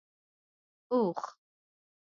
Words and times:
🐪 0.89 0.91
اوښ 0.95 1.21